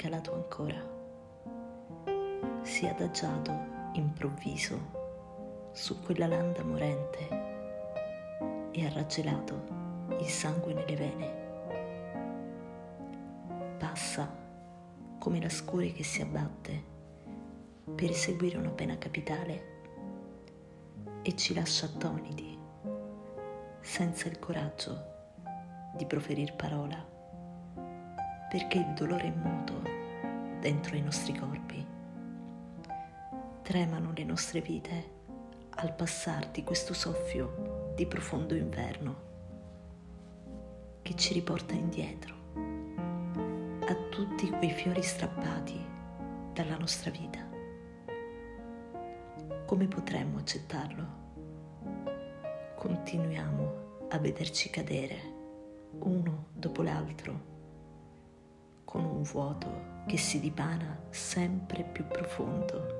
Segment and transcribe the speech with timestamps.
[0.00, 0.82] calato ancora.
[2.62, 3.52] Si è adagiato
[3.92, 7.28] improvviso su quella landa morente
[8.70, 9.62] e ha raggelato
[10.18, 11.38] il sangue nelle vene.
[13.76, 14.34] Passa
[15.18, 16.82] come la scure che si abbatte
[17.94, 19.78] per eseguire una pena capitale
[21.20, 22.58] e ci lascia attoniti,
[23.80, 25.08] senza il coraggio
[25.94, 27.18] di proferir parola,
[28.50, 29.80] perché il dolore è muto
[30.58, 31.86] dentro i nostri corpi.
[33.62, 35.18] Tremano le nostre vite
[35.76, 39.28] al passar di questo soffio di profondo inverno
[41.02, 42.34] che ci riporta indietro
[43.86, 45.78] a tutti quei fiori strappati
[46.52, 47.38] dalla nostra vita.
[49.64, 51.18] Come potremmo accettarlo?
[52.74, 55.38] Continuiamo a vederci cadere
[56.00, 57.59] uno dopo l'altro,
[58.90, 62.98] con un vuoto che si dipana sempre più profondo,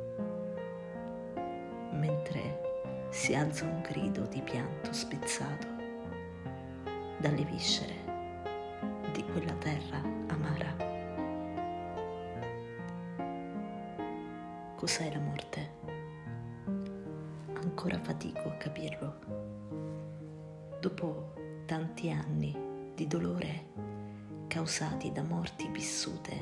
[1.95, 5.67] mentre si alza un grido di pianto spezzato
[7.19, 7.95] dalle viscere
[9.13, 10.77] di quella terra amara.
[14.77, 15.71] Cos'è la morte?
[17.55, 19.19] Ancora fatico a capirlo.
[20.81, 21.33] Dopo
[21.67, 22.57] tanti anni
[22.95, 23.90] di dolore
[24.51, 26.37] causati da morti vissute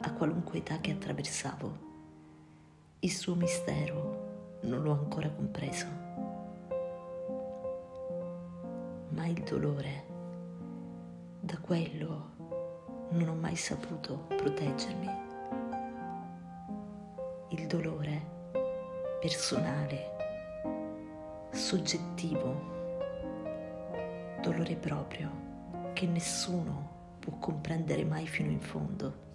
[0.00, 1.78] a qualunque età che attraversavo.
[2.98, 5.86] Il suo mistero non l'ho ancora compreso,
[9.10, 10.04] ma il dolore,
[11.38, 12.30] da quello
[13.10, 15.08] non ho mai saputo proteggermi.
[17.50, 18.22] Il dolore
[19.20, 20.16] personale,
[21.52, 22.60] soggettivo,
[24.42, 25.30] dolore proprio
[25.92, 29.28] che nessuno può comprendere mai fino in fondo.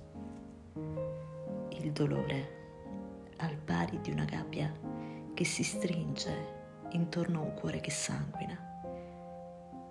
[1.70, 4.70] Il dolore, al pari di una gabbia
[5.34, 6.54] che si stringe
[6.90, 8.58] intorno a un cuore che sanguina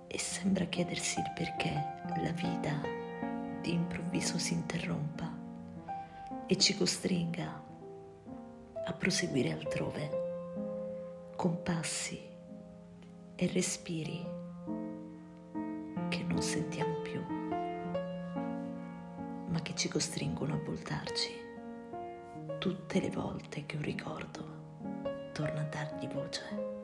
[0.07, 1.71] e sembra chiedersi il perché
[2.21, 2.81] la vita
[3.61, 5.31] di improvviso si interrompa
[6.45, 7.63] e ci costringa
[8.85, 12.19] a proseguire altrove con passi
[13.35, 14.35] e respiri
[16.35, 17.04] non sentiamo più,
[19.75, 21.43] ci costringono a voltarci
[22.59, 24.63] tutte le volte che un ricordo
[25.33, 26.74] torna a dargli voce.